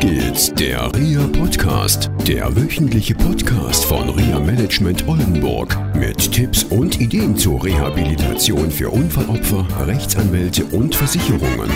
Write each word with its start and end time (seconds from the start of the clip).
geht's, 0.00 0.50
der 0.54 0.90
RIA 0.94 1.26
Podcast, 1.26 2.10
der 2.26 2.56
wöchentliche 2.56 3.14
Podcast 3.14 3.84
von 3.84 4.08
RIA 4.08 4.40
Management 4.40 5.06
Oldenburg 5.06 5.76
mit 5.94 6.32
Tipps 6.32 6.64
und 6.64 6.98
Ideen 6.98 7.36
zur 7.36 7.62
Rehabilitation 7.62 8.70
für 8.70 8.88
Unfallopfer, 8.88 9.66
Rechtsanwälte 9.86 10.64
und 10.64 10.94
Versicherungen. 10.94 11.70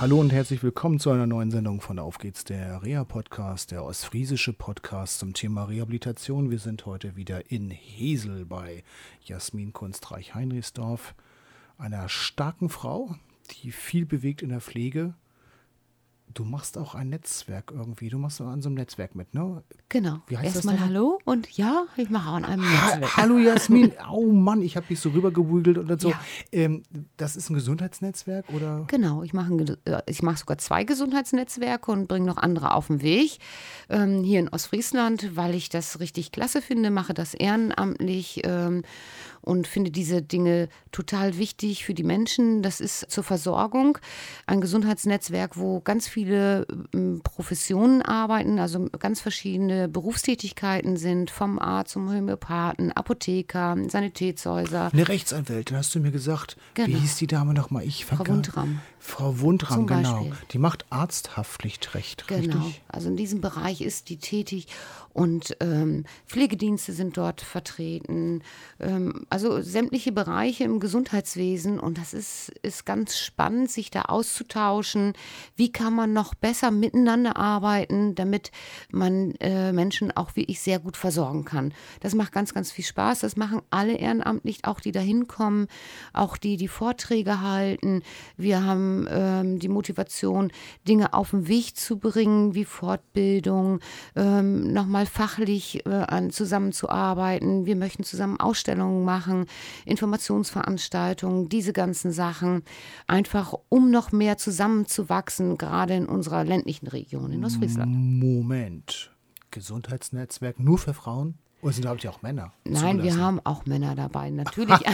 Hallo 0.00 0.20
und 0.20 0.32
herzlich 0.32 0.62
willkommen 0.62 1.00
zu 1.00 1.10
einer 1.10 1.26
neuen 1.26 1.50
Sendung 1.50 1.80
von 1.80 1.98
Auf 1.98 2.18
geht's, 2.18 2.44
der 2.44 2.84
REA 2.84 3.02
Podcast, 3.02 3.72
der 3.72 3.82
ostfriesische 3.84 4.52
Podcast 4.52 5.18
zum 5.18 5.34
Thema 5.34 5.64
Rehabilitation. 5.64 6.52
Wir 6.52 6.60
sind 6.60 6.86
heute 6.86 7.16
wieder 7.16 7.50
in 7.50 7.70
Hesel 7.70 8.46
bei 8.46 8.84
Jasmin 9.24 9.72
Kunstreich 9.72 10.32
Heinrichsdorf, 10.32 11.16
einer 11.76 12.08
starken 12.08 12.68
Frau, 12.68 13.16
die 13.50 13.72
viel 13.72 14.06
bewegt 14.06 14.42
in 14.42 14.50
der 14.50 14.60
Pflege. 14.60 15.14
Du 16.32 16.44
machst 16.44 16.78
auch 16.78 16.94
ein 16.94 17.08
Netzwerk 17.08 17.72
irgendwie. 17.74 18.08
Du 18.08 18.18
machst 18.18 18.40
an 18.40 18.62
so 18.62 18.68
einem 18.68 18.76
Netzwerk 18.76 19.14
mit, 19.14 19.34
ne? 19.34 19.64
Genau. 19.88 20.18
Wie 20.28 20.36
heißt 20.36 20.48
das 20.48 20.56
Erstmal 20.56 20.74
nochmal? 20.74 20.88
Hallo 20.88 21.18
und 21.24 21.50
ja, 21.56 21.86
ich 21.96 22.08
mache 22.08 22.30
auch 22.30 22.34
an 22.34 22.44
einem 22.44 22.62
Ha 22.62 22.96
Netzwerk. 22.96 23.16
Hallo 23.16 23.38
Jasmin. 23.38 23.92
Oh 24.10 24.32
Mann, 24.32 24.62
ich 24.62 24.76
habe 24.76 24.86
dich 24.86 25.00
so 25.00 25.10
rübergegoogelt 25.10 25.78
und 25.78 26.00
so. 26.00 26.10
Ja. 26.10 26.20
Ähm, 26.52 26.82
das 27.16 27.36
ist 27.36 27.50
ein 27.50 27.54
Gesundheitsnetzwerk 27.54 28.48
oder? 28.50 28.84
Genau, 28.86 29.22
ich 29.22 29.32
mache 29.32 29.78
äh, 29.84 30.02
ich 30.06 30.22
mache 30.22 30.38
sogar 30.38 30.58
zwei 30.58 30.84
Gesundheitsnetzwerke 30.84 31.90
und 31.90 32.08
bringe 32.08 32.26
noch 32.26 32.36
andere 32.36 32.74
auf 32.74 32.88
den 32.88 33.02
Weg. 33.02 33.38
Ähm, 33.88 34.22
hier 34.22 34.40
in 34.40 34.48
Ostfriesland, 34.48 35.36
weil 35.36 35.54
ich 35.54 35.68
das 35.68 36.00
richtig 36.00 36.32
klasse 36.32 36.62
finde, 36.62 36.90
mache 36.90 37.14
das 37.14 37.34
ehrenamtlich 37.34 38.42
ähm, 38.44 38.82
und 39.50 39.66
finde 39.66 39.90
diese 39.90 40.22
Dinge 40.22 40.68
total 40.92 41.36
wichtig 41.36 41.84
für 41.84 41.92
die 41.92 42.04
Menschen. 42.04 42.62
Das 42.62 42.80
ist 42.80 43.10
zur 43.10 43.24
Versorgung 43.24 43.98
ein 44.46 44.60
Gesundheitsnetzwerk, 44.60 45.56
wo 45.56 45.80
ganz 45.80 46.06
viele 46.06 46.68
ähm, 46.94 47.20
Professionen 47.24 48.00
arbeiten, 48.00 48.60
also 48.60 48.86
ganz 49.00 49.20
verschiedene 49.20 49.88
Berufstätigkeiten 49.88 50.96
sind, 50.96 51.32
vom 51.32 51.58
Arzt 51.58 51.94
zum 51.94 52.08
Homöopathen, 52.14 52.92
Apotheker, 52.92 53.76
Sanitätshäuser. 53.88 54.90
Eine 54.92 55.08
Rechtsanwältin, 55.08 55.76
hast 55.76 55.92
du 55.96 55.98
mir 55.98 56.12
gesagt. 56.12 56.56
Wie 56.76 56.84
Genau. 56.84 56.98
hieß 56.98 57.16
die 57.16 57.26
Dame 57.26 57.52
nochmal? 57.52 57.82
Ich 57.84 58.04
Frau. 58.04 58.24
Wundram. 58.24 58.80
Frau 59.00 59.40
Wundram, 59.40 59.86
genau. 59.86 60.30
Die 60.52 60.58
macht 60.58 60.84
Arzthaftpflichtrecht, 60.90 62.28
Genau, 62.28 62.58
richtig? 62.58 62.82
also 62.86 63.08
in 63.08 63.16
diesem 63.16 63.40
Bereich 63.40 63.80
ist 63.80 64.10
die 64.10 64.18
tätig 64.18 64.66
und 65.12 65.56
ähm, 65.60 66.04
Pflegedienste 66.26 66.92
sind 66.92 67.16
dort 67.16 67.40
vertreten. 67.40 68.42
Ähm, 68.78 69.26
also 69.30 69.39
sämtliche 69.62 70.12
Bereiche 70.12 70.64
im 70.64 70.80
Gesundheitswesen 70.80 71.80
und 71.80 71.98
das 71.98 72.14
ist, 72.14 72.50
ist 72.62 72.86
ganz 72.86 73.18
spannend, 73.18 73.70
sich 73.70 73.90
da 73.90 74.02
auszutauschen. 74.02 75.14
Wie 75.56 75.72
kann 75.72 75.94
man 75.94 76.12
noch 76.12 76.34
besser 76.34 76.70
miteinander 76.70 77.36
arbeiten, 77.36 78.14
damit 78.14 78.50
man 78.90 79.32
äh, 79.40 79.72
Menschen 79.72 80.10
auch 80.16 80.36
wirklich 80.36 80.60
sehr 80.60 80.78
gut 80.78 80.96
versorgen 80.96 81.44
kann. 81.44 81.72
Das 82.00 82.14
macht 82.14 82.32
ganz, 82.32 82.54
ganz 82.54 82.70
viel 82.70 82.84
Spaß. 82.84 83.20
Das 83.20 83.36
machen 83.36 83.62
alle 83.70 83.94
ehrenamtlich, 83.94 84.64
auch 84.64 84.80
die 84.80 84.92
da 84.92 85.00
hinkommen, 85.00 85.66
auch 86.12 86.36
die, 86.36 86.56
die 86.56 86.68
Vorträge 86.68 87.40
halten. 87.40 88.02
Wir 88.36 88.64
haben 88.64 89.06
ähm, 89.10 89.58
die 89.58 89.68
Motivation, 89.68 90.52
Dinge 90.86 91.14
auf 91.14 91.30
den 91.30 91.48
Weg 91.48 91.76
zu 91.76 91.98
bringen, 91.98 92.54
wie 92.54 92.64
Fortbildung, 92.64 93.80
ähm, 94.16 94.72
nochmal 94.72 95.06
fachlich 95.06 95.86
äh, 95.86 95.90
an, 95.90 96.30
zusammenzuarbeiten. 96.30 97.66
Wir 97.66 97.76
möchten 97.76 98.04
zusammen 98.04 98.38
Ausstellungen 98.40 99.04
machen, 99.04 99.19
Informationsveranstaltungen, 99.84 101.48
diese 101.48 101.72
ganzen 101.72 102.12
Sachen, 102.12 102.62
einfach 103.06 103.54
um 103.68 103.90
noch 103.90 104.12
mehr 104.12 104.36
zusammenzuwachsen, 104.38 105.58
gerade 105.58 105.94
in 105.94 106.06
unserer 106.06 106.44
ländlichen 106.44 106.86
Region 106.86 107.32
in 107.32 107.44
Ostfriesland. 107.44 107.92
Moment. 107.94 109.10
Gesundheitsnetzwerk 109.50 110.60
nur 110.60 110.78
für 110.78 110.94
Frauen? 110.94 111.38
Oder 111.62 111.72
sind 111.74 111.86
habt 111.86 112.02
ihr 112.04 112.10
auch 112.10 112.22
Männer? 112.22 112.52
Nein, 112.64 113.02
wir 113.02 113.10
zugelassen? 113.10 113.20
haben 113.22 113.40
auch 113.44 113.66
Männer 113.66 113.94
dabei, 113.94 114.30
natürlich. 114.30 114.80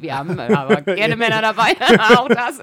wir 0.00 0.16
haben 0.18 0.38
aber 0.38 0.80
gerne 0.82 1.16
Männer 1.16 1.40
dabei, 1.42 1.76
auch 2.16 2.28
das. 2.28 2.60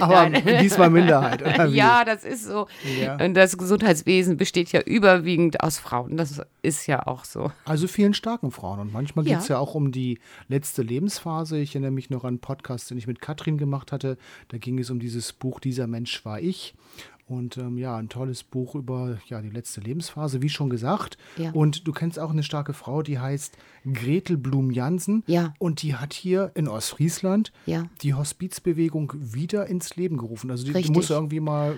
Aber 0.00 0.28
Nein. 0.28 0.42
diesmal 0.60 0.90
Minderheit, 0.90 1.42
oder 1.42 1.70
wie? 1.70 1.76
Ja, 1.76 2.04
das 2.04 2.24
ist 2.24 2.44
so. 2.44 2.66
Ja. 3.00 3.16
Und 3.22 3.34
das 3.34 3.56
Gesundheitswesen 3.58 4.36
besteht 4.36 4.72
ja 4.72 4.80
überwiegend 4.80 5.62
aus 5.62 5.78
Frauen. 5.78 6.16
Das 6.16 6.40
ist 6.62 6.86
ja 6.86 7.06
auch 7.06 7.24
so. 7.24 7.52
Also 7.64 7.86
vielen 7.86 8.14
starken 8.14 8.50
Frauen. 8.50 8.80
Und 8.80 8.92
manchmal 8.92 9.24
geht 9.24 9.38
es 9.38 9.48
Ja. 9.48 9.56
ja 9.56 9.60
auch 9.60 9.74
um 9.74 9.92
die 9.92 10.18
letzte 10.48 10.82
Lebensphase. 10.82 11.58
Ich 11.58 11.74
erinnere 11.74 11.90
mich 11.90 12.10
noch 12.10 12.24
an 12.24 12.28
einen 12.28 12.38
Podcast, 12.40 12.90
den 12.90 12.98
ich 12.98 13.06
mit 13.06 13.20
Katrin 13.20 13.58
gemacht 13.58 13.92
hatte. 13.92 14.16
Da 14.48 14.58
ging 14.58 14.78
es 14.78 14.90
um 14.90 14.98
dieses 15.00 15.32
Buch 15.32 15.60
Dieser 15.60 15.86
Mensch 15.86 16.24
war 16.24 16.40
ich. 16.40 16.74
Und 17.26 17.56
ähm, 17.56 17.78
ja, 17.78 17.96
ein 17.96 18.08
tolles 18.08 18.42
Buch 18.42 18.74
über 18.74 19.18
ja, 19.28 19.40
die 19.40 19.48
letzte 19.48 19.80
Lebensphase, 19.80 20.42
wie 20.42 20.48
schon 20.50 20.68
gesagt. 20.68 21.16
Ja. 21.38 21.50
Und 21.52 21.86
du 21.86 21.92
kennst 21.92 22.18
auch 22.18 22.30
eine 22.30 22.42
starke 22.42 22.74
Frau, 22.74 23.02
die 23.02 23.18
heißt 23.18 23.56
Gretel 23.90 24.36
Blum-Jansen. 24.36 25.22
Ja. 25.26 25.54
Und 25.58 25.82
die 25.82 25.94
hat 25.94 26.12
hier 26.12 26.50
in 26.54 26.68
Ostfriesland 26.68 27.50
Ja. 27.64 27.84
die 28.02 28.12
Hospizbewegung 28.12 29.14
wieder 29.16 29.66
ins 29.66 29.96
Leben 29.96 30.18
gerufen. 30.18 30.50
Also 30.50 30.64
die, 30.70 30.72
die 30.82 30.90
muss 30.90 31.08
irgendwie 31.08 31.40
mal 31.40 31.74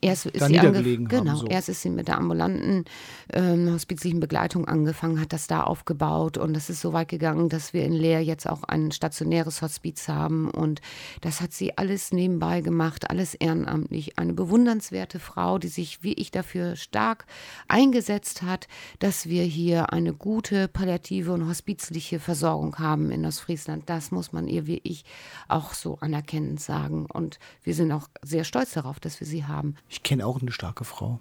Erst 0.00 0.26
ist 0.26 0.40
da 0.40 0.46
sie 0.46 0.54
niedergelegen 0.54 1.06
angef- 1.06 1.10
genau, 1.10 1.30
haben. 1.32 1.38
So. 1.38 1.46
erst 1.46 1.68
ist 1.68 1.82
sie 1.82 1.90
mit 1.90 2.08
der 2.08 2.18
ambulanten 2.18 2.84
ähm, 3.32 3.72
hospizlichen 3.72 4.18
Begleitung 4.18 4.66
angefangen, 4.66 5.20
hat 5.20 5.32
das 5.32 5.46
da 5.46 5.62
aufgebaut 5.62 6.36
und 6.36 6.54
das 6.54 6.68
ist 6.68 6.80
so 6.80 6.92
weit 6.92 7.08
gegangen, 7.08 7.48
dass 7.48 7.72
wir 7.72 7.84
in 7.84 7.92
Leer 7.92 8.22
jetzt 8.24 8.48
auch 8.48 8.64
ein 8.64 8.90
stationäres 8.90 9.62
Hospiz 9.62 10.08
haben 10.08 10.50
und 10.50 10.80
das 11.20 11.40
hat 11.40 11.52
sie 11.52 11.78
alles 11.78 12.12
nebenbei 12.12 12.60
gemacht, 12.60 13.08
alles 13.08 13.34
ehrenamtlich. 13.34 14.18
Eine 14.18 14.32
bewundernswerte 14.32 14.85
Frau, 15.18 15.58
die 15.58 15.68
sich 15.68 16.02
wie 16.02 16.14
ich 16.14 16.30
dafür 16.30 16.76
stark 16.76 17.26
eingesetzt 17.68 18.42
hat, 18.42 18.68
dass 18.98 19.26
wir 19.28 19.42
hier 19.42 19.92
eine 19.92 20.12
gute 20.12 20.68
palliative 20.68 21.32
und 21.32 21.48
hospizliche 21.48 22.20
Versorgung 22.20 22.78
haben 22.78 23.10
in 23.10 23.24
Ostfriesland. 23.24 23.88
Das 23.88 24.10
muss 24.10 24.32
man 24.32 24.48
ihr 24.48 24.66
wie 24.66 24.80
ich 24.84 25.04
auch 25.48 25.74
so 25.74 25.98
anerkennend 26.00 26.60
sagen 26.60 27.06
und 27.06 27.38
wir 27.62 27.74
sind 27.74 27.92
auch 27.92 28.08
sehr 28.22 28.44
stolz 28.44 28.72
darauf, 28.72 29.00
dass 29.00 29.20
wir 29.20 29.26
sie 29.26 29.44
haben. 29.44 29.76
Ich 29.88 30.02
kenne 30.02 30.26
auch 30.26 30.40
eine 30.40 30.52
starke 30.52 30.84
Frau. 30.84 31.20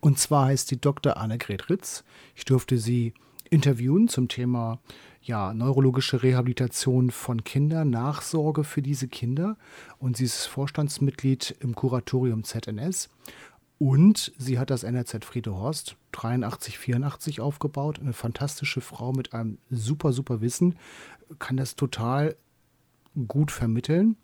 Und 0.00 0.18
zwar 0.18 0.46
heißt 0.46 0.70
die 0.70 0.80
Dr. 0.80 1.16
Annegret 1.16 1.68
Ritz. 1.68 2.04
Ich 2.34 2.44
durfte 2.44 2.78
sie 2.78 3.12
interviewen 3.50 4.08
zum 4.08 4.28
Thema 4.28 4.78
ja, 5.22 5.52
neurologische 5.52 6.22
Rehabilitation 6.22 7.10
von 7.10 7.44
Kindern, 7.44 7.90
Nachsorge 7.90 8.64
für 8.64 8.82
diese 8.82 9.08
Kinder. 9.08 9.56
Und 9.98 10.16
sie 10.16 10.24
ist 10.24 10.46
Vorstandsmitglied 10.46 11.56
im 11.60 11.74
Kuratorium 11.74 12.44
ZNS. 12.44 13.10
Und 13.78 14.32
sie 14.36 14.58
hat 14.58 14.70
das 14.70 14.82
NRZ 14.82 15.24
Friedehorst 15.24 15.96
83, 16.12 16.78
84 16.78 17.40
aufgebaut. 17.40 17.98
Eine 17.98 18.12
fantastische 18.12 18.80
Frau 18.80 19.12
mit 19.12 19.32
einem 19.32 19.58
super, 19.70 20.12
super 20.12 20.40
Wissen. 20.40 20.76
Kann 21.38 21.56
das 21.56 21.76
total 21.76 22.36
gut 23.26 23.50
vermitteln 23.50 24.16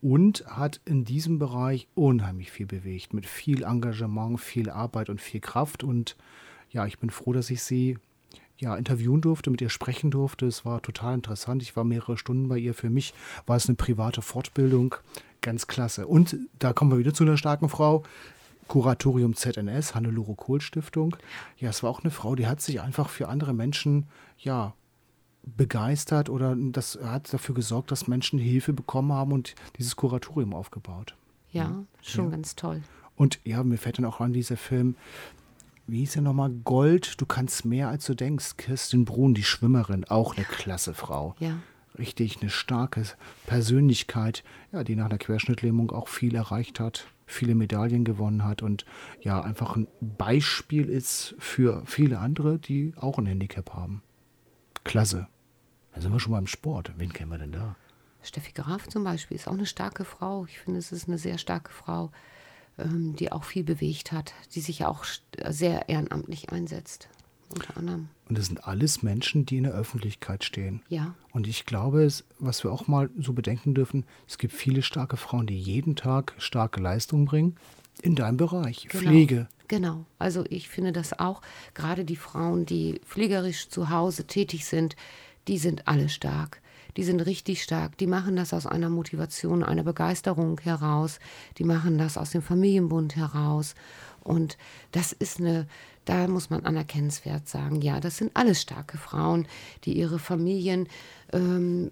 und 0.00 0.44
hat 0.46 0.80
in 0.84 1.04
diesem 1.04 1.38
Bereich 1.38 1.86
unheimlich 1.94 2.50
viel 2.50 2.66
bewegt, 2.66 3.14
mit 3.14 3.26
viel 3.26 3.62
Engagement, 3.62 4.40
viel 4.40 4.68
Arbeit 4.68 5.08
und 5.08 5.20
viel 5.20 5.40
Kraft. 5.40 5.84
Und 5.84 6.16
ja, 6.70 6.86
ich 6.86 6.98
bin 6.98 7.10
froh, 7.10 7.32
dass 7.32 7.50
ich 7.50 7.62
sie 7.62 7.98
ja, 8.62 8.76
interviewen 8.76 9.20
durfte, 9.20 9.50
mit 9.50 9.60
ihr 9.60 9.70
sprechen 9.70 10.12
durfte. 10.12 10.46
Es 10.46 10.64
war 10.64 10.80
total 10.80 11.14
interessant. 11.14 11.62
Ich 11.62 11.74
war 11.74 11.82
mehrere 11.82 12.16
Stunden 12.16 12.48
bei 12.48 12.58
ihr. 12.58 12.74
Für 12.74 12.90
mich 12.90 13.12
war 13.44 13.56
es 13.56 13.66
eine 13.66 13.74
private 13.74 14.22
Fortbildung. 14.22 14.94
Ganz 15.40 15.66
klasse. 15.66 16.06
Und 16.06 16.36
da 16.60 16.72
kommen 16.72 16.92
wir 16.92 16.98
wieder 16.98 17.12
zu 17.12 17.24
einer 17.24 17.36
starken 17.36 17.68
Frau. 17.68 18.04
Kuratorium 18.68 19.34
ZNS, 19.34 19.96
Hannelore 19.96 20.36
Kohl 20.36 20.60
Stiftung. 20.60 21.16
Ja, 21.58 21.70
es 21.70 21.82
war 21.82 21.90
auch 21.90 22.04
eine 22.04 22.12
Frau, 22.12 22.36
die 22.36 22.46
hat 22.46 22.60
sich 22.60 22.80
einfach 22.80 23.08
für 23.08 23.28
andere 23.28 23.52
Menschen, 23.52 24.06
ja, 24.38 24.74
begeistert 25.44 26.30
oder 26.30 26.54
das 26.56 26.96
hat 27.02 27.34
dafür 27.34 27.56
gesorgt, 27.56 27.90
dass 27.90 28.06
Menschen 28.06 28.38
Hilfe 28.38 28.72
bekommen 28.72 29.12
haben 29.12 29.32
und 29.32 29.56
dieses 29.76 29.96
Kuratorium 29.96 30.54
aufgebaut. 30.54 31.16
Ja, 31.50 31.82
schon 32.00 32.30
ganz 32.30 32.54
toll. 32.54 32.80
Und 33.16 33.40
ja, 33.44 33.64
mir 33.64 33.76
fällt 33.76 33.98
dann 33.98 34.04
auch 34.04 34.20
an 34.20 34.32
dieser 34.32 34.56
Film, 34.56 34.94
wie 35.92 35.98
hieß 35.98 36.16
er 36.16 36.22
nochmal? 36.22 36.48
Gold, 36.48 37.20
du 37.20 37.26
kannst 37.26 37.66
mehr 37.66 37.90
als 37.90 38.06
du 38.06 38.14
denkst. 38.14 38.56
Kirstin 38.56 39.04
Brun, 39.04 39.34
die 39.34 39.42
Schwimmerin, 39.42 40.06
auch 40.06 40.34
eine 40.34 40.46
klasse 40.46 40.94
Frau. 40.94 41.36
Ja. 41.38 41.58
Richtig, 41.98 42.40
eine 42.40 42.48
starke 42.48 43.02
Persönlichkeit, 43.46 44.42
ja, 44.72 44.84
die 44.84 44.96
nach 44.96 45.04
einer 45.04 45.18
Querschnittlähmung 45.18 45.90
auch 45.90 46.08
viel 46.08 46.34
erreicht 46.34 46.80
hat, 46.80 47.08
viele 47.26 47.54
Medaillen 47.54 48.04
gewonnen 48.04 48.42
hat 48.42 48.62
und 48.62 48.86
ja, 49.20 49.42
einfach 49.42 49.76
ein 49.76 49.86
Beispiel 50.00 50.88
ist 50.88 51.34
für 51.38 51.82
viele 51.84 52.20
andere, 52.20 52.58
die 52.58 52.94
auch 52.96 53.18
ein 53.18 53.26
Handicap 53.26 53.74
haben. 53.74 54.02
Klasse. 54.84 55.28
Da 55.94 56.00
sind 56.00 56.10
wir 56.10 56.20
schon 56.20 56.32
mal 56.32 56.38
im 56.38 56.46
Sport. 56.46 56.92
Wen 56.96 57.12
kennen 57.12 57.30
wir 57.30 57.36
denn 57.38 57.52
da? 57.52 57.76
Steffi 58.22 58.52
Graf 58.52 58.88
zum 58.88 59.04
Beispiel 59.04 59.34
ist 59.34 59.46
auch 59.46 59.52
eine 59.52 59.66
starke 59.66 60.06
Frau. 60.06 60.46
Ich 60.46 60.58
finde, 60.58 60.78
es 60.78 60.90
ist 60.90 61.06
eine 61.06 61.18
sehr 61.18 61.36
starke 61.36 61.70
Frau, 61.70 62.10
ähm, 62.78 63.14
die 63.16 63.32
auch 63.32 63.44
viel 63.44 63.64
bewegt 63.64 64.12
hat, 64.12 64.32
die 64.54 64.60
sich 64.60 64.84
auch 64.84 65.04
sehr 65.48 65.88
ehrenamtlich 65.88 66.50
einsetzt. 66.50 67.08
unter 67.54 67.76
anderem. 67.76 68.08
Und 68.30 68.38
das 68.38 68.46
sind 68.46 68.64
alles 68.66 69.02
Menschen, 69.02 69.44
die 69.44 69.58
in 69.58 69.64
der 69.64 69.74
Öffentlichkeit 69.74 70.42
stehen. 70.42 70.80
Ja. 70.88 71.14
Und 71.32 71.46
ich 71.46 71.66
glaube, 71.66 72.02
es, 72.02 72.24
was 72.38 72.64
wir 72.64 72.72
auch 72.72 72.86
mal 72.88 73.10
so 73.18 73.34
bedenken 73.34 73.74
dürfen, 73.74 74.06
es 74.26 74.38
gibt 74.38 74.54
viele 74.54 74.80
starke 74.80 75.18
Frauen, 75.18 75.46
die 75.46 75.58
jeden 75.58 75.94
Tag 75.94 76.32
starke 76.38 76.80
Leistungen 76.80 77.26
bringen 77.26 77.56
in 78.00 78.14
deinem 78.14 78.38
Bereich, 78.38 78.88
Genau. 78.88 79.04
Pflege. 79.04 79.48
Genau. 79.68 80.06
Also 80.18 80.44
ich 80.48 80.70
finde 80.70 80.92
das 80.92 81.18
auch, 81.18 81.42
gerade 81.74 82.06
die 82.06 82.16
Frauen, 82.16 82.64
die 82.64 83.00
pflegerisch 83.04 83.68
zu 83.68 83.90
Hause 83.90 84.26
tätig 84.26 84.64
sind, 84.64 84.96
die 85.46 85.58
sind 85.58 85.86
alle 85.88 86.08
stark. 86.08 86.62
Die 86.96 87.04
sind 87.04 87.20
richtig 87.20 87.62
stark. 87.62 87.96
Die 87.98 88.06
machen 88.06 88.36
das 88.36 88.52
aus 88.52 88.66
einer 88.66 88.90
Motivation, 88.90 89.62
einer 89.62 89.82
Begeisterung 89.82 90.60
heraus. 90.60 91.18
Die 91.58 91.64
machen 91.64 91.98
das 91.98 92.18
aus 92.18 92.30
dem 92.30 92.42
Familienbund 92.42 93.16
heraus. 93.16 93.74
Und 94.22 94.56
das 94.92 95.12
ist 95.12 95.40
eine, 95.40 95.66
da 96.04 96.28
muss 96.28 96.50
man 96.50 96.64
anerkennenswert 96.64 97.48
sagen, 97.48 97.80
ja, 97.80 98.00
das 98.00 98.18
sind 98.18 98.30
alles 98.34 98.60
starke 98.60 98.98
Frauen, 98.98 99.46
die 99.84 99.96
ihre 99.96 100.18
Familien 100.18 100.88
ähm, 101.32 101.90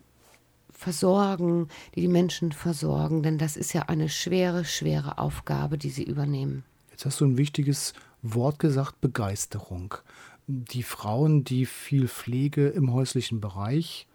versorgen, 0.71 1.69
die 1.95 2.03
die 2.03 2.09
Menschen 2.09 2.53
versorgen. 2.53 3.23
Denn 3.23 3.39
das 3.39 3.57
ist 3.57 3.73
ja 3.73 3.83
eine 3.83 4.09
schwere, 4.09 4.65
schwere 4.65 5.19
Aufgabe, 5.19 5.79
die 5.79 5.91
sie 5.91 6.05
übernehmen. 6.05 6.65
Jetzt 6.91 7.07
hast 7.07 7.21
du 7.21 7.25
ein 7.25 7.39
wichtiges 7.39 7.95
Wort 8.23 8.59
gesagt, 8.59 9.01
Begeisterung. 9.01 9.95
Die 10.47 10.83
Frauen, 10.83 11.45
die 11.45 11.65
viel 11.67 12.09
Pflege 12.09 12.69
im 12.69 12.93
häuslichen 12.93 13.41
Bereich 13.41 14.07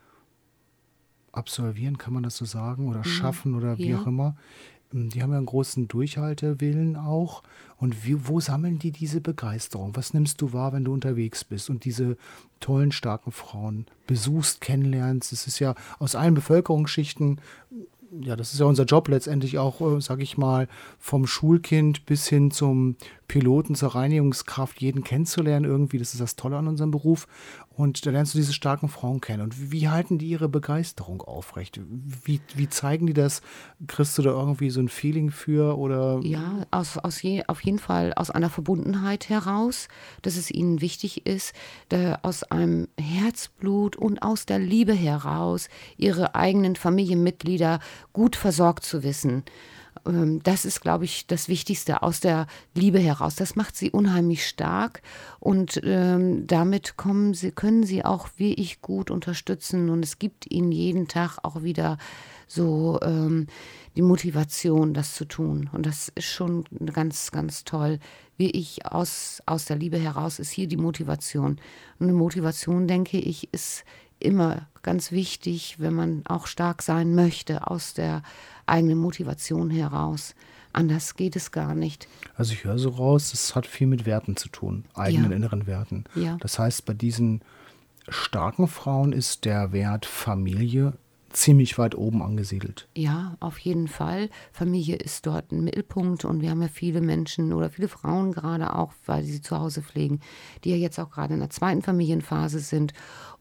absolvieren, 1.35 1.97
kann 1.97 2.13
man 2.13 2.23
das 2.23 2.37
so 2.37 2.45
sagen, 2.45 2.87
oder 2.87 3.03
schaffen 3.03 3.55
oder 3.55 3.77
wie 3.77 3.85
Mhm. 3.85 3.91
Ja. 3.91 4.01
auch 4.01 4.07
immer, 4.07 4.35
ähm, 4.93 5.09
die 5.09 5.21
haben 5.21 5.31
ja 5.31 5.37
einen 5.37 5.45
großen 5.45 5.87
Durchhaltewillen 5.87 6.95
auch. 6.95 7.43
Und 7.77 8.05
wie, 8.05 8.27
wo 8.27 8.39
sammeln 8.39 8.79
die 8.79 8.91
diese 8.91 9.19
Begeisterung? 9.21 9.95
Was 9.95 10.13
nimmst 10.13 10.41
du 10.41 10.53
wahr, 10.53 10.73
wenn 10.73 10.85
du 10.85 10.93
unterwegs 10.93 11.43
bist 11.43 11.69
und 11.69 11.83
diese 11.83 12.17
tollen, 12.59 12.91
starken 12.91 13.31
Frauen 13.31 13.85
besuchst, 14.07 14.61
kennenlernst? 14.61 15.33
Es 15.33 15.47
ist 15.47 15.59
ja 15.59 15.75
aus 15.99 16.15
allen 16.15 16.35
Bevölkerungsschichten 16.35 17.41
ja, 18.21 18.35
das 18.35 18.53
ist 18.53 18.59
ja 18.59 18.65
unser 18.65 18.85
Job 18.85 19.09
letztendlich 19.09 19.57
auch, 19.57 19.81
äh, 19.81 19.99
sag 19.99 20.21
ich 20.21 20.37
mal, 20.37 20.67
vom 20.99 21.27
Schulkind 21.27 22.05
bis 22.05 22.27
hin 22.27 22.49
zum 22.51 22.95
Piloten, 23.27 23.75
zur 23.75 23.95
Reinigungskraft, 23.95 24.81
jeden 24.81 25.03
kennenzulernen 25.03 25.65
irgendwie. 25.65 25.97
Das 25.97 26.13
ist 26.13 26.21
das 26.21 26.35
Tolle 26.35 26.57
an 26.57 26.67
unserem 26.67 26.91
Beruf. 26.91 27.27
Und 27.69 28.05
da 28.05 28.11
lernst 28.11 28.33
du 28.33 28.37
diese 28.37 28.53
starken 28.53 28.87
Frauen 28.87 29.19
kennen. 29.19 29.43
Und 29.43 29.71
wie, 29.71 29.89
halten 29.89 30.17
die 30.17 30.27
ihre 30.27 30.47
Begeisterung 30.47 31.21
aufrecht? 31.21 31.81
Wie, 32.23 32.39
wie 32.55 32.69
zeigen 32.69 33.07
die 33.07 33.13
das? 33.13 33.41
Kriegst 33.87 34.17
du 34.17 34.21
da 34.21 34.29
irgendwie 34.29 34.69
so 34.69 34.79
ein 34.79 34.87
Feeling 34.87 35.31
für 35.31 35.77
oder? 35.77 36.19
Ja, 36.23 36.65
aus, 36.71 36.97
aus 36.97 37.21
je, 37.21 37.43
auf 37.47 37.61
jeden 37.61 37.79
Fall 37.79 38.13
aus 38.13 38.29
einer 38.29 38.49
Verbundenheit 38.49 39.27
heraus, 39.29 39.89
dass 40.21 40.37
es 40.37 40.51
ihnen 40.51 40.79
wichtig 40.81 41.25
ist, 41.25 41.53
da 41.89 42.19
aus 42.21 42.43
einem 42.43 42.87
Herzblut 42.97 43.97
und 43.97 44.21
aus 44.21 44.45
der 44.45 44.59
Liebe 44.59 44.93
heraus 44.93 45.67
ihre 45.97 46.35
eigenen 46.35 46.75
Familienmitglieder 46.75 47.79
gut 48.13 48.35
versorgt 48.35 48.85
zu 48.85 49.03
wissen. 49.03 49.43
Ähm, 50.05 50.41
Das 50.43 50.65
ist, 50.65 50.81
glaube 50.81 51.05
ich, 51.05 51.27
das 51.27 51.47
Wichtigste 51.47 52.03
aus 52.03 52.19
der 52.19 52.47
Liebe 52.73 52.99
heraus. 52.99 53.35
Das 53.35 53.55
macht 53.55 53.75
sie 53.75 53.91
unheimlich 53.91 54.47
stark 54.47 55.01
und 55.39 55.79
ähm, 55.83 56.47
damit 56.47 56.97
kommen 56.97 57.33
sie, 57.33 57.51
können 57.51 57.83
sie 57.83 58.05
auch 58.05 58.29
wie 58.37 58.53
ich 58.53 58.81
gut 58.81 59.11
unterstützen 59.11 59.89
und 59.89 60.03
es 60.03 60.19
gibt 60.19 60.51
ihnen 60.51 60.71
jeden 60.71 61.07
Tag 61.07 61.39
auch 61.43 61.63
wieder 61.63 61.97
so 62.47 62.99
ähm, 63.01 63.47
die 63.95 64.01
Motivation, 64.01 64.93
das 64.93 65.15
zu 65.15 65.25
tun. 65.25 65.69
Und 65.71 65.85
das 65.85 66.09
ist 66.15 66.25
schon 66.25 66.65
ganz, 66.93 67.31
ganz 67.31 67.63
toll. 67.63 67.99
Wie 68.37 68.51
ich 68.51 68.85
aus, 68.85 69.41
aus 69.45 69.65
der 69.65 69.77
Liebe 69.77 69.97
heraus 69.97 70.39
ist 70.39 70.51
hier 70.51 70.67
die 70.67 70.77
Motivation. 70.77 71.59
Und 71.99 72.07
eine 72.07 72.13
Motivation, 72.13 72.87
denke 72.87 73.17
ich, 73.17 73.51
ist 73.53 73.85
immer 74.25 74.67
ganz 74.83 75.11
wichtig, 75.11 75.77
wenn 75.79 75.93
man 75.93 76.23
auch 76.27 76.47
stark 76.47 76.81
sein 76.81 77.15
möchte, 77.15 77.67
aus 77.69 77.93
der 77.93 78.21
eigenen 78.65 78.97
Motivation 78.97 79.69
heraus. 79.69 80.35
Anders 80.73 81.15
geht 81.15 81.35
es 81.35 81.51
gar 81.51 81.73
nicht. 81.73 82.07
Also 82.35 82.53
ich 82.53 82.65
höre 82.65 82.77
so 82.77 82.89
raus, 82.89 83.31
es 83.33 83.55
hat 83.55 83.65
viel 83.65 83.87
mit 83.87 84.05
Werten 84.05 84.35
zu 84.35 84.49
tun, 84.49 84.85
eigenen 84.93 85.31
Ja. 85.31 85.37
inneren 85.37 85.67
Werten. 85.67 86.03
Ja. 86.15 86.37
Das 86.41 86.59
heißt, 86.59 86.85
bei 86.85 86.93
diesen 86.93 87.41
starken 88.09 88.67
Frauen 88.67 89.13
ist 89.13 89.45
der 89.45 89.71
Wert 89.71 90.05
Familie 90.05 90.93
ziemlich 91.35 91.77
weit 91.77 91.95
oben 91.95 92.21
angesiedelt. 92.21 92.87
Ja, 92.95 93.35
auf 93.39 93.57
jeden 93.59 93.87
Fall. 93.87 94.29
Familie 94.51 94.95
ist 94.95 95.25
dort 95.25 95.51
ein 95.51 95.63
Mittelpunkt 95.63 96.25
und 96.25 96.41
wir 96.41 96.49
haben 96.49 96.61
ja 96.61 96.67
viele 96.67 97.01
Menschen 97.01 97.53
oder 97.53 97.69
viele 97.69 97.87
Frauen 97.87 98.31
gerade 98.31 98.73
auch, 98.75 98.93
weil 99.05 99.23
sie 99.23 99.41
zu 99.41 99.59
Hause 99.59 99.81
pflegen, 99.81 100.19
die 100.63 100.71
ja 100.71 100.77
jetzt 100.77 100.99
auch 100.99 101.09
gerade 101.11 101.33
in 101.33 101.39
der 101.41 101.49
zweiten 101.49 101.81
Familienphase 101.81 102.59
sind 102.59 102.93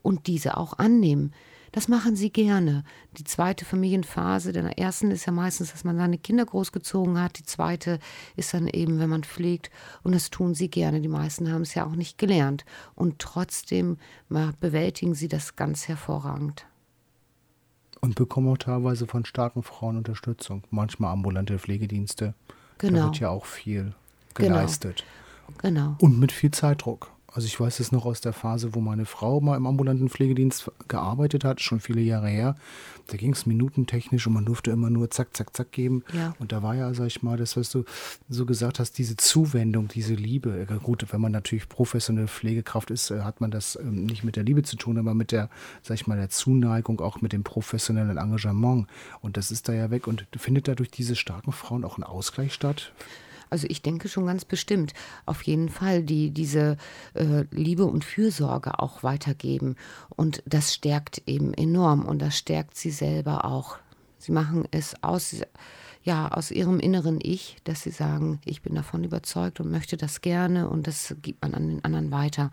und 0.03 0.27
diese 0.27 0.57
auch 0.57 0.79
annehmen. 0.79 1.33
Das 1.73 1.89
machen 1.89 2.15
sie 2.15 2.31
gerne. 2.31 2.85
Die 3.19 3.25
zweite 3.25 3.65
Familienphase, 3.65 4.53
denn 4.53 4.65
der 4.67 4.79
ersten 4.79 5.11
ist 5.11 5.27
ja 5.27 5.33
meistens, 5.33 5.73
dass 5.73 5.83
man 5.83 5.97
seine 5.97 6.19
Kinder 6.19 6.45
großgezogen 6.47 7.21
hat. 7.21 7.37
Die 7.41 7.43
zweite 7.45 7.99
ist 8.37 8.55
dann 8.55 8.69
eben, 8.69 9.01
wenn 9.01 9.11
man 9.11 9.25
pflegt. 9.25 9.73
Und 10.05 10.15
das 10.15 10.31
tun 10.31 10.55
sie 10.55 10.71
gerne. 10.71 11.01
Die 11.01 11.09
meisten 11.09 11.51
haben 11.51 11.63
es 11.63 11.75
ja 11.75 11.85
auch 11.85 11.97
nicht 11.97 12.17
gelernt. 12.17 12.65
Und 12.95 13.19
trotzdem 13.19 13.97
ma- 14.29 14.53
bewältigen 14.61 15.17
sie 15.17 15.27
das 15.27 15.57
ganz 15.57 15.89
hervorragend. 15.89 16.65
Und 18.05 18.17
bekommen 18.17 18.49
auch 18.53 18.59
teilweise 18.59 19.07
von 19.07 19.25
starken 19.25 19.63
Frauen 19.63 19.97
Unterstützung. 19.97 20.63
Manchmal 20.71 21.13
ambulante 21.13 21.59
Pflegedienste. 21.59 22.35
Da 22.79 22.89
Genau. 22.89 23.05
wird 23.07 23.19
ja 23.21 23.31
auch 23.31 23.47
viel 23.47 23.95
Genau. 24.35 24.49
geleistet. 24.57 25.05
Genau. 25.59 25.97
Und 26.01 26.19
mit 26.19 26.31
viel 26.33 26.51
Zeitdruck. 26.51 27.11
Also 27.35 27.49
ich 27.49 27.59
weiß 27.59 27.81
es 27.81 27.91
noch 27.91 28.07
aus 28.07 28.21
der 28.21 28.33
Phase, 28.33 28.77
wo 28.77 28.81
meine 28.81 29.07
Frau 29.07 29.41
mal 29.41 29.57
im 29.57 29.67
ambulanten 29.67 30.09
Pflegedienst 30.09 30.71
gearbeitet 30.87 31.43
hat, 31.43 31.61
schon 31.61 31.81
viele 31.81 32.01
Jahre 32.01 32.29
her. 32.29 32.55
Da 33.09 33.17
ging 33.17 33.33
es 33.33 33.45
minutentechnisch 33.45 34.29
und 34.29 34.35
man 34.35 34.45
durfte 34.45 34.71
immer 34.71 34.89
nur 34.89 35.11
zack, 35.11 35.37
zack, 35.37 35.55
zack 35.55 35.73
geben. 35.73 36.05
Ja. 36.13 36.35
Und 36.39 36.53
da 36.53 36.63
war 36.63 36.77
ja, 36.77 36.95
sag 36.95 37.09
ich 37.09 37.25
mal, 37.25 37.37
das, 37.37 37.57
was 37.57 37.71
du 37.71 37.85
so 38.29 38.47
gesagt 38.47 38.79
hast, 38.79 38.99
diese 38.99 39.17
Zuwendung, 39.17 39.89
diese 39.89 40.15
Liebe. 40.15 40.67
Gut, 40.85 41.05
wenn 41.11 41.21
man 41.21 41.33
natürlich 41.33 41.69
professionelle 41.69 42.29
Pflegekraft 42.29 42.93
ist, 42.93 43.11
äh, 43.11 43.23
hat 43.23 43.41
man 43.41 43.51
das 43.51 43.77
ähm, 43.77 44.07
nicht 44.07 44.23
mit 44.23 44.37
der 44.37 44.45
Liebe 44.45 44.63
zu 44.63 44.77
tun, 44.77 44.97
aber 44.97 45.13
mit 45.13 45.33
der, 45.33 45.51
sag 45.83 45.97
ich 45.97 46.07
mal, 46.07 46.17
der 46.17 46.31
Zuneigung, 46.31 47.01
auch 47.01 47.21
mit 47.21 47.33
dem 47.33 47.43
professionellen 47.43 48.17
Engagement. 48.17 48.87
Und 49.21 49.37
das 49.37 49.51
ist 49.51 49.69
da 49.69 49.73
ja 49.73 49.91
weg. 49.91 50.07
Und 50.07 50.25
findet 50.37 50.69
da 50.69 50.77
durch 50.77 50.93
diese 50.93 51.17
starken 51.17 51.51
Frauen 51.51 51.85
auch 51.85 51.99
ein 51.99 52.05
Ausgleich 52.05 52.55
statt? 52.55 52.93
Also 53.51 53.67
ich 53.69 53.83
denke 53.83 54.09
schon 54.09 54.27
ganz 54.27 54.45
bestimmt. 54.45 54.93
Auf 55.27 55.43
jeden 55.43 55.69
Fall, 55.69 56.03
die 56.03 56.31
diese 56.31 56.77
äh, 57.15 57.45
Liebe 57.51 57.85
und 57.87 58.05
Fürsorge 58.05 58.79
auch 58.79 59.03
weitergeben. 59.03 59.77
Und 60.09 60.43
das 60.47 60.75
stärkt 60.75 61.23
eben 61.27 61.55
enorm 61.55 62.05
und 62.05 62.21
das 62.21 62.37
stärkt 62.37 62.77
sie 62.77 62.91
selber 62.91 63.45
auch. 63.45 63.79
Sie 64.19 64.33
machen 64.33 64.67
es 64.71 65.03
aus, 65.03 65.37
ja, 66.03 66.29
aus 66.29 66.51
ihrem 66.51 66.81
inneren 66.81 67.19
Ich, 67.23 67.57
dass 67.65 67.83
sie 67.83 67.91
sagen, 67.91 68.41
ich 68.45 68.63
bin 68.63 68.75
davon 68.75 69.05
überzeugt 69.05 69.61
und 69.61 69.71
möchte 69.71 69.97
das 69.97 70.23
gerne 70.23 70.69
und 70.69 70.87
das 70.87 71.15
gibt 71.21 71.43
man 71.43 71.53
an 71.55 71.69
den 71.69 71.85
anderen 71.85 72.11
weiter. 72.11 72.51